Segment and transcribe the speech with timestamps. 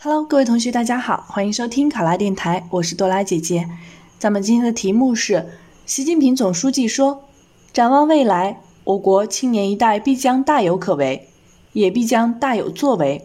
[0.00, 3.68] Hello，各位同学，大家好，欢迎收听考拉电台，我是多拉姐姐。
[4.16, 5.46] 咱们今天的题目是：
[5.86, 7.24] 习近平总书记说，
[7.72, 11.28] 展望未来，我国青年一代必将大有可为，
[11.72, 13.24] 也必将大有作为。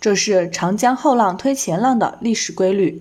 [0.00, 3.00] 这是长江后浪推前浪的历史规律，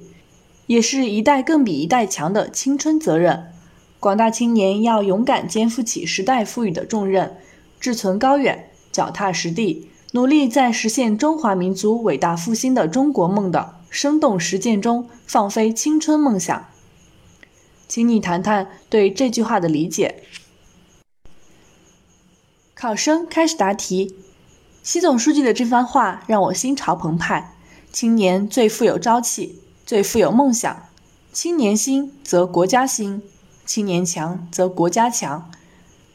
[0.68, 3.52] 也是一代更比一代强的青春责任。
[3.99, 7.36] 广大青年要勇敢肩负起时代赋予的重任，
[7.79, 9.89] 志存高远，脚踏实地。
[10.11, 16.65] 努力在实现中华民族伟大复兴的中国梦的生动实践中放飞青春梦想。
[17.89, 20.23] 请你谈谈对这句话的理解。
[22.73, 24.15] 考生开始答题。
[24.83, 27.55] 习总书记的这番话让我心潮澎湃。
[27.91, 30.83] 青年最富有朝气，最富有梦想。
[31.33, 33.21] 青年兴则国家兴，
[33.66, 35.52] 青年强则国家强。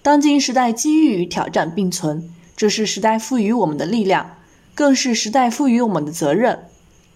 [0.01, 2.31] 当今时代机遇与挑战并存。
[2.62, 4.37] 这是时代赋予我们的力量，
[4.73, 6.61] 更是时代赋予我们的责任。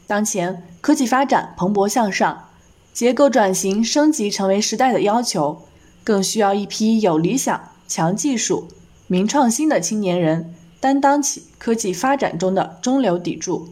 [0.08, 2.48] 当前科技发展蓬勃向上，
[2.92, 5.62] 结构转型升级成为时代的要求，
[6.02, 8.66] 更需要一批有理想、强技术、
[9.06, 13.68] 明创新的青年人担当起科技发展中的中流砥柱。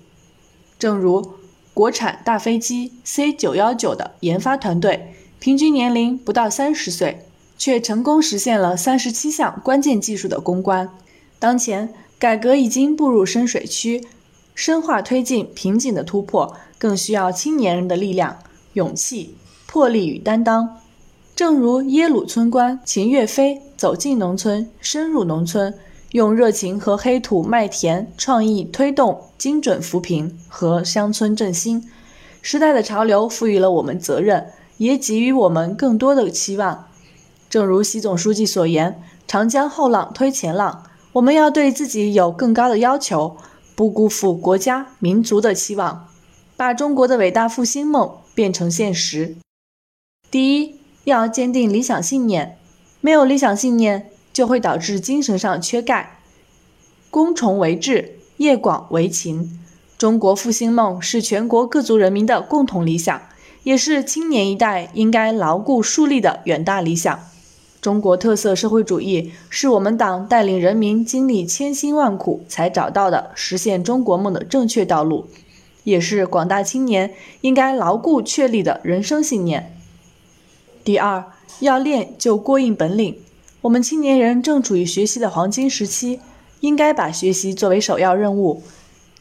[0.79, 1.33] 正如
[1.75, 7.27] 国产大飞机 C 九幺九的研发团队，平均年龄不到三十岁，
[7.59, 10.89] 却成功实现了三十七项关键技术的攻关。
[11.45, 14.03] 当前改革已经步入深水区，
[14.55, 18.39] 深化推进瓶颈的突破，更需要青年人的力量、
[18.73, 20.81] 勇气、魄力与担当。
[21.37, 25.75] 正如耶鲁村官秦岳飞走进农村、深入农村，
[26.13, 31.87] 用热情和黑土麦田创意推动精准扶贫和乡村振兴。
[32.41, 34.47] 时代的潮流赋予了我们责任，
[34.79, 36.87] 也给予我们更多的期望。
[37.51, 40.85] 正如习总书记所言：“长江后浪推前浪。”
[41.15, 43.37] 我们要对自己有更高的要求，
[43.77, 46.09] 不辜负国家民族的期望，
[46.57, 49.37] 把中国的伟大复兴梦变成现实。
[50.29, 52.59] 第一，要坚定理想信念，
[53.01, 56.19] 没有理想信念，就会导致精神上缺钙。
[57.11, 59.61] 攻崇为志，业广为勤。
[59.97, 63.23] 中国复兴梦是全国各族人民的共同理想，
[63.63, 67.21] 也是青年一代应该牢固树立的远大理想。
[67.85, 75.27] 中国特色社会主义是我们党带领人民经历千辛万苦才找到的实现中国梦的正确道路，
[75.83, 77.13] 也是广大青年
[77.43, 79.77] 应该牢固确立的人生信念。
[80.83, 81.27] 第二，
[81.61, 83.19] 要练就过硬本领。
[83.61, 86.21] 我们青年人正处于学习的黄金时期，
[86.61, 88.63] 应该把学习作为首要任务，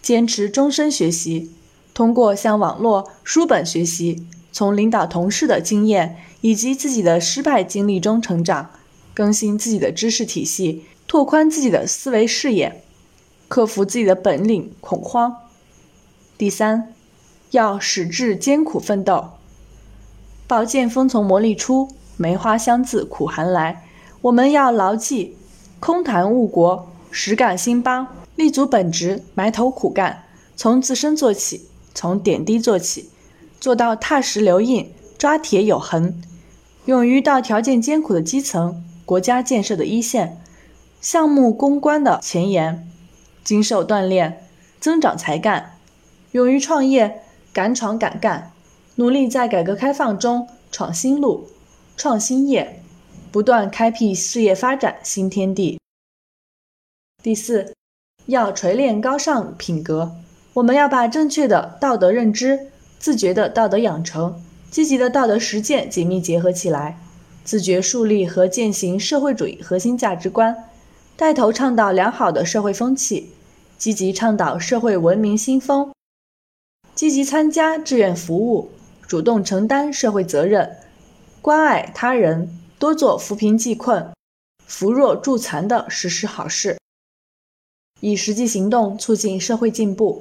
[0.02, 1.52] 坚持终身学习，
[1.94, 4.26] 通过向网络、书本学习。
[4.54, 8.70] 从领导同事的经验以及自己的失败经历中成长，
[9.14, 12.84] 更新自己的知识体系，拓宽自己的思维视野，
[13.48, 15.38] 克服自己的本领恐慌。
[16.38, 16.94] 第三，
[17.52, 19.30] 要矢志艰苦奋斗。
[20.46, 21.88] 宝剑锋从磨砺出，
[22.18, 23.88] 梅花香自苦寒来。
[24.24, 25.38] 我们要牢记
[25.80, 28.06] “空谈误国，实干兴邦”，
[28.36, 30.26] 立足本职，埋头苦干，
[30.58, 33.10] 从自身做起，从点滴做起。
[33.62, 36.22] 做到踏实留印、抓铁有痕，
[36.86, 40.42] 勇于到条件艰苦的基层、国家建设的一线、
[41.00, 42.86] 项目攻关的前沿，
[43.42, 44.46] 经受锻炼，
[44.82, 45.78] 增长才干，
[46.34, 47.22] 勇于创业、
[47.54, 48.52] 敢闯敢干，
[48.96, 51.48] 努力在改革开放中闯新路、
[51.96, 52.82] 创新业，
[53.32, 55.80] 不断开辟事业发展新天地。
[57.24, 57.74] 第四，
[58.26, 60.18] 要锤炼高尚品格，
[60.56, 62.68] 我们要把正确的道德认知。
[63.00, 64.42] 自觉的道德养成，
[64.74, 67.00] 积极的道德实践紧密结合起来，
[67.44, 70.68] 自觉树立和践行社会主义核心价值观，
[71.16, 73.30] 带头倡导良好的社会风气，
[73.78, 75.94] 积极倡导社会文明新风，
[76.96, 78.72] 积极参加志愿服务，
[79.08, 80.76] 主动承担社会责任，
[81.40, 84.12] 关爱他人，多做扶贫济困、
[84.66, 86.80] 扶弱助残的实事好事，
[88.00, 90.20] 以实际行动促进社会进步。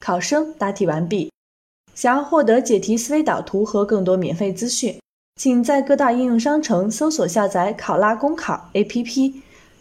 [0.00, 1.30] 考生答题完毕。
[1.94, 4.98] 想要获得解题思维导图和更多免费资讯，
[5.36, 9.34] 请在各大应用商城搜索下载“考拉公考 ”APP，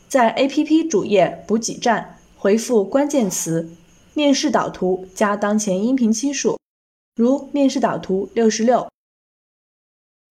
[0.07, 3.69] 在 APP 主页补给站回复关键词
[4.13, 6.57] “面试导图”加当前音频期数，
[7.15, 8.87] 如面试导图六十六。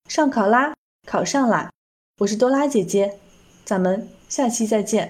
[0.09, 0.75] 上考拉，
[1.07, 1.71] 考上啦！
[2.19, 3.19] 我是多拉姐姐，
[3.65, 5.09] 咱们下期再见。